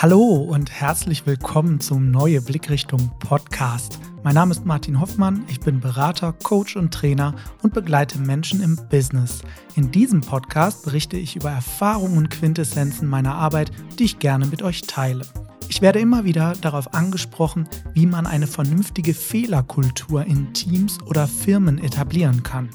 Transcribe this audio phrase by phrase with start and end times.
[0.00, 3.98] Hallo und herzlich willkommen zum Neue Blickrichtung Podcast.
[4.22, 8.78] Mein Name ist Martin Hoffmann, ich bin Berater, Coach und Trainer und begleite Menschen im
[8.90, 9.42] Business.
[9.74, 14.62] In diesem Podcast berichte ich über Erfahrungen und Quintessenzen meiner Arbeit, die ich gerne mit
[14.62, 15.26] euch teile.
[15.68, 21.78] Ich werde immer wieder darauf angesprochen, wie man eine vernünftige Fehlerkultur in Teams oder Firmen
[21.78, 22.68] etablieren kann.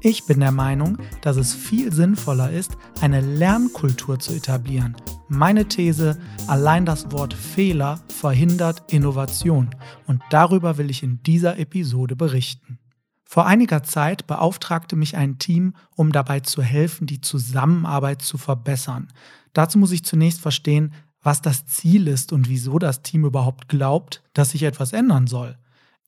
[0.00, 4.96] Ich bin der Meinung, dass es viel sinnvoller ist, eine Lernkultur zu etablieren.
[5.32, 6.18] Meine These,
[6.48, 9.70] allein das Wort Fehler verhindert Innovation
[10.08, 12.80] und darüber will ich in dieser Episode berichten.
[13.22, 19.06] Vor einiger Zeit beauftragte mich ein Team, um dabei zu helfen, die Zusammenarbeit zu verbessern.
[19.52, 20.92] Dazu muss ich zunächst verstehen,
[21.22, 25.56] was das Ziel ist und wieso das Team überhaupt glaubt, dass sich etwas ändern soll.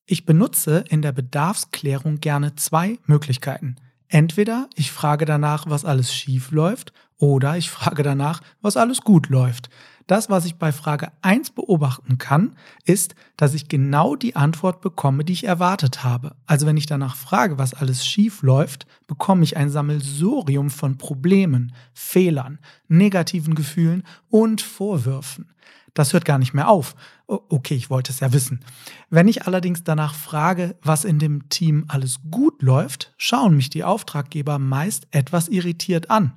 [0.05, 3.77] Ich benutze in der Bedarfsklärung gerne zwei Möglichkeiten.
[4.09, 9.29] Entweder ich frage danach, was alles schief läuft, oder ich frage danach, was alles gut
[9.29, 9.71] läuft.
[10.09, 15.25] Das, was ich bei Frage 1 beobachten kann, ist, dass ich genau die Antwort bekomme,
[15.25, 16.35] die ich erwartet habe.
[16.47, 21.73] Also wenn ich danach frage, was alles schief läuft, bekomme ich ein Sammelsurium von Problemen,
[21.95, 25.47] Fehlern, negativen Gefühlen und Vorwürfen.
[25.95, 26.97] Das hört gar nicht mehr auf.
[27.29, 28.65] Okay, ich wollte es ja wissen.
[29.11, 33.85] Wenn ich allerdings danach frage, was in dem Team alles gut läuft, schauen mich die
[33.85, 36.33] Auftraggeber meist etwas irritiert an.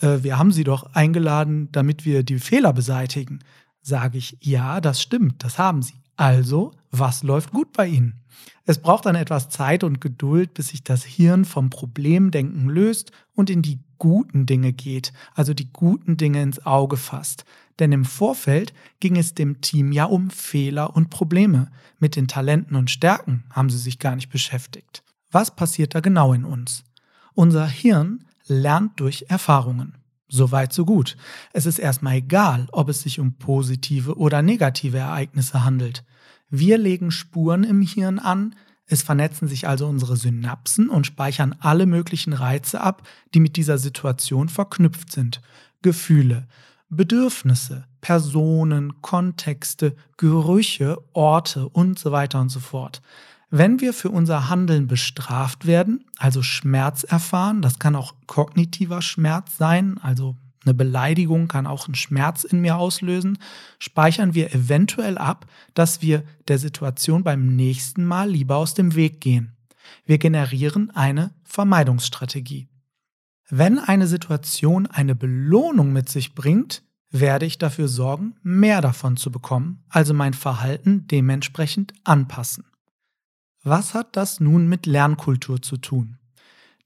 [0.00, 3.40] Äh, wir haben sie doch eingeladen, damit wir die Fehler beseitigen.
[3.82, 6.02] Sage ich, ja, das stimmt, das haben sie.
[6.16, 8.22] Also, was läuft gut bei Ihnen?
[8.64, 13.50] Es braucht dann etwas Zeit und Geduld, bis sich das Hirn vom Problemdenken löst und
[13.50, 17.44] in die guten Dinge geht, also die guten Dinge ins Auge fasst.
[17.78, 21.70] Denn im Vorfeld ging es dem Team ja um Fehler und Probleme.
[21.98, 25.02] Mit den Talenten und Stärken haben sie sich gar nicht beschäftigt.
[25.30, 26.84] Was passiert da genau in uns?
[27.34, 29.96] Unser Hirn lernt durch Erfahrungen.
[30.28, 31.16] Soweit, so gut.
[31.52, 36.04] Es ist erstmal egal, ob es sich um positive oder negative Ereignisse handelt.
[36.50, 38.54] Wir legen Spuren im Hirn an,
[38.88, 43.02] es vernetzen sich also unsere Synapsen und speichern alle möglichen Reize ab,
[43.34, 45.40] die mit dieser Situation verknüpft sind.
[45.82, 46.46] Gefühle,
[46.88, 53.02] Bedürfnisse, Personen, Kontexte, Gerüche, Orte und so weiter und so fort.
[53.48, 59.56] Wenn wir für unser Handeln bestraft werden, also Schmerz erfahren, das kann auch kognitiver Schmerz
[59.56, 63.38] sein, also eine Beleidigung kann auch einen Schmerz in mir auslösen,
[63.78, 69.20] speichern wir eventuell ab, dass wir der Situation beim nächsten Mal lieber aus dem Weg
[69.20, 69.56] gehen.
[70.04, 72.68] Wir generieren eine Vermeidungsstrategie.
[73.48, 79.30] Wenn eine Situation eine Belohnung mit sich bringt, werde ich dafür sorgen, mehr davon zu
[79.30, 82.64] bekommen, also mein Verhalten dementsprechend anpassen.
[83.66, 86.18] Was hat das nun mit Lernkultur zu tun?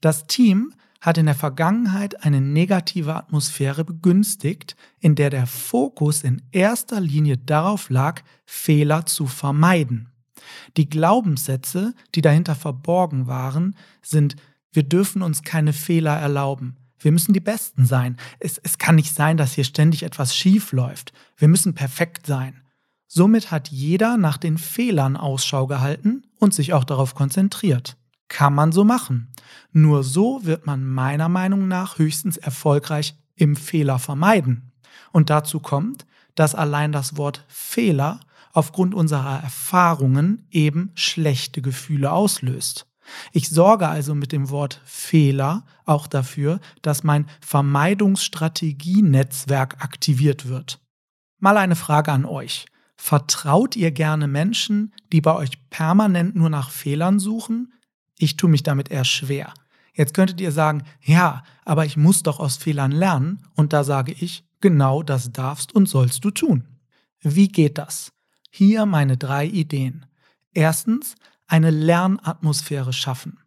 [0.01, 6.41] Das Team hat in der Vergangenheit eine negative Atmosphäre begünstigt, in der der Fokus in
[6.51, 10.09] erster Linie darauf lag, Fehler zu vermeiden.
[10.75, 14.35] Die Glaubenssätze, die dahinter verborgen waren, sind
[14.71, 16.77] wir dürfen uns keine Fehler erlauben.
[16.97, 18.17] Wir müssen die Besten sein.
[18.39, 21.13] Es, es kann nicht sein, dass hier ständig etwas schief läuft.
[21.37, 22.63] Wir müssen perfekt sein.
[23.13, 27.97] Somit hat jeder nach den Fehlern Ausschau gehalten und sich auch darauf konzentriert.
[28.29, 29.33] Kann man so machen.
[29.73, 34.71] Nur so wird man meiner Meinung nach höchstens erfolgreich im Fehler vermeiden.
[35.11, 36.05] Und dazu kommt,
[36.35, 38.21] dass allein das Wort Fehler
[38.53, 42.87] aufgrund unserer Erfahrungen eben schlechte Gefühle auslöst.
[43.33, 50.79] Ich sorge also mit dem Wort Fehler auch dafür, dass mein Vermeidungsstrategienetzwerk aktiviert wird.
[51.39, 52.67] Mal eine Frage an euch.
[53.03, 57.73] Vertraut ihr gerne Menschen, die bei euch permanent nur nach Fehlern suchen?
[58.19, 59.55] Ich tue mich damit eher schwer.
[59.91, 63.41] Jetzt könntet ihr sagen, ja, aber ich muss doch aus Fehlern lernen.
[63.55, 66.67] Und da sage ich, genau das darfst und sollst du tun.
[67.21, 68.13] Wie geht das?
[68.51, 70.05] Hier meine drei Ideen.
[70.53, 71.15] Erstens,
[71.47, 73.39] eine Lernatmosphäre schaffen.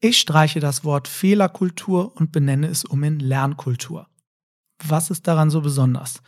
[0.00, 4.08] Ich streiche das Wort Fehlerkultur und benenne es um in Lernkultur.
[4.82, 6.22] Was ist daran so besonders?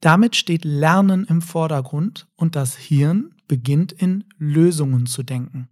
[0.00, 5.68] Damit steht Lernen im Vordergrund und das Hirn beginnt in Lösungen zu denken.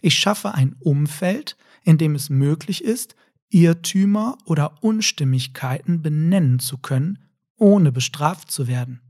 [0.00, 3.14] Ich schaffe ein Umfeld, in dem es möglich ist,
[3.50, 7.18] Irrtümer oder Unstimmigkeiten benennen zu können,
[7.56, 9.00] ohne bestraft zu werden.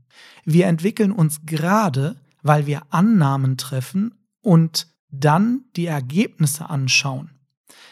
[0.45, 7.31] Wir entwickeln uns gerade, weil wir Annahmen treffen und dann die Ergebnisse anschauen.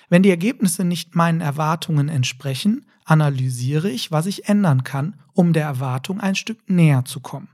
[0.09, 5.63] Wenn die Ergebnisse nicht meinen Erwartungen entsprechen, analysiere ich, was ich ändern kann, um der
[5.63, 7.49] Erwartung ein Stück näher zu kommen.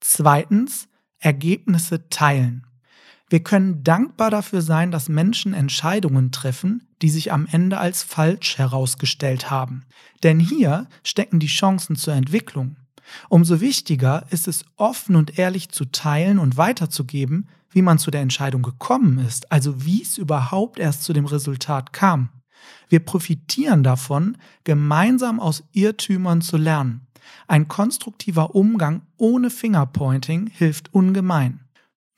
[0.00, 0.88] Zweitens,
[1.18, 2.66] Ergebnisse teilen.
[3.28, 8.56] Wir können dankbar dafür sein, dass Menschen Entscheidungen treffen, die sich am Ende als falsch
[8.58, 9.84] herausgestellt haben.
[10.22, 12.76] Denn hier stecken die Chancen zur Entwicklung.
[13.28, 18.22] Umso wichtiger ist es, offen und ehrlich zu teilen und weiterzugeben, wie man zu der
[18.22, 22.30] Entscheidung gekommen ist, also wie es überhaupt erst zu dem Resultat kam.
[22.88, 27.06] Wir profitieren davon, gemeinsam aus Irrtümern zu lernen.
[27.48, 31.60] Ein konstruktiver Umgang ohne Fingerpointing hilft ungemein.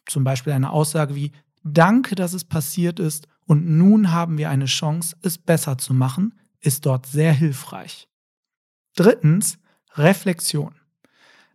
[0.06, 1.32] Zum Beispiel eine Aussage wie
[1.64, 6.34] Danke, dass es passiert ist und nun haben wir eine Chance, es besser zu machen,
[6.60, 8.08] ist dort sehr hilfreich.
[8.94, 9.58] Drittens,
[9.94, 10.74] Reflexion.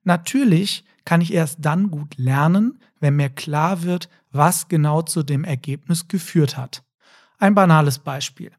[0.03, 5.43] Natürlich kann ich erst dann gut lernen, wenn mir klar wird, was genau zu dem
[5.43, 6.83] Ergebnis geführt hat.
[7.37, 8.51] Ein banales Beispiel.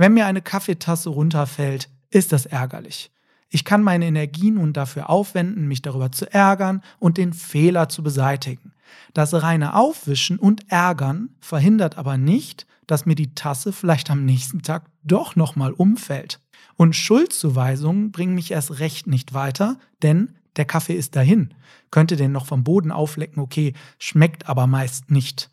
[0.00, 3.10] Wenn mir eine Kaffeetasse runterfällt, ist das ärgerlich.
[3.50, 8.02] Ich kann meine Energie nun dafür aufwenden, mich darüber zu ärgern und den Fehler zu
[8.02, 8.72] beseitigen.
[9.12, 14.62] Das reine Aufwischen und Ärgern verhindert aber nicht, dass mir die Tasse vielleicht am nächsten
[14.62, 16.40] Tag doch nochmal umfällt.
[16.76, 21.52] Und Schuldzuweisungen bringen mich erst recht nicht weiter, denn der Kaffee ist dahin.
[21.90, 25.50] Könnte den noch vom Boden auflecken, okay, schmeckt aber meist nicht.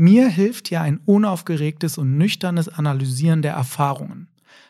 [0.00, 4.28] Mir hilft hier ein unaufgeregtes und nüchternes Analysieren der Erfahrungen.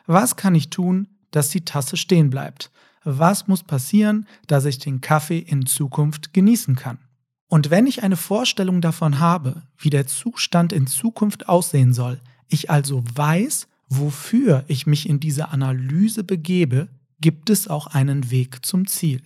[0.09, 2.73] Was kann ich tun, dass die Tasse stehen bleibt?
[3.05, 6.99] Was muss passieren, dass ich den Kaffee in Zukunft genießen kann?
[7.47, 12.69] Und wenn ich eine Vorstellung davon habe, wie der Zustand in Zukunft aussehen soll, ich
[12.69, 16.89] also weiß, wofür ich mich in diese Analyse begebe,
[17.21, 19.23] gibt es auch einen Weg zum Ziel.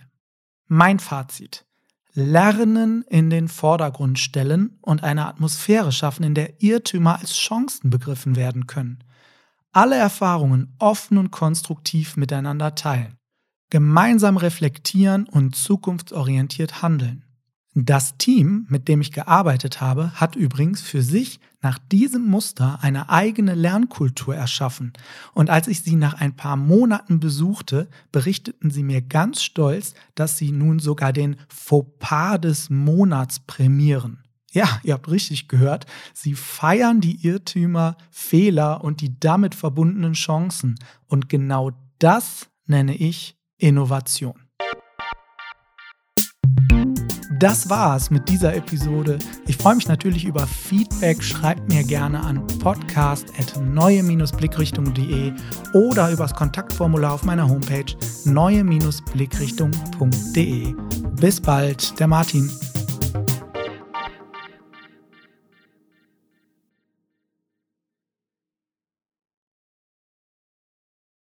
[0.68, 1.64] Mein Fazit.
[2.14, 8.36] Lernen in den Vordergrund stellen und eine Atmosphäre schaffen, in der Irrtümer als Chancen begriffen
[8.36, 9.02] werden können.
[9.72, 13.16] Alle Erfahrungen offen und konstruktiv miteinander teilen.
[13.70, 17.24] Gemeinsam reflektieren und zukunftsorientiert handeln.
[17.76, 23.08] Das Team, mit dem ich gearbeitet habe, hat übrigens für sich nach diesem Muster eine
[23.08, 24.92] eigene Lernkultur erschaffen.
[25.32, 30.38] Und als ich sie nach ein paar Monaten besuchte, berichteten sie mir ganz stolz, dass
[30.38, 34.22] sie nun sogar den Fauxpas des Monats prämieren.
[34.52, 35.86] Ja, ihr habt richtig gehört.
[36.12, 40.76] Sie feiern die Irrtümer, Fehler und die damit verbundenen Chancen.
[41.08, 44.43] Und genau das nenne ich Innovation.
[47.44, 49.18] Das war's mit dieser Episode.
[49.46, 51.22] Ich freue mich natürlich über Feedback.
[51.22, 55.32] Schreibt mir gerne an podcast.neue-blickrichtung.de
[55.74, 57.84] oder übers Kontaktformular auf meiner Homepage
[58.24, 60.74] neue-blickrichtung.de.
[61.20, 62.50] Bis bald, der Martin.